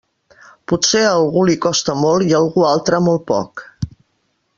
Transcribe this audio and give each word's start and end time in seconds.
Potser 0.71 1.01
a 1.09 1.11
algú 1.17 1.43
li 1.49 1.57
costa 1.67 1.95
molt 2.05 2.27
i 2.29 2.33
a 2.33 2.39
algú 2.41 2.65
altre 2.71 3.03
molt 3.09 3.25
poc. 3.33 3.65